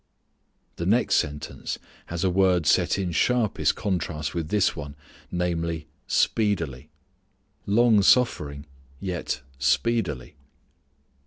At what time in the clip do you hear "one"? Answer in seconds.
4.75-4.95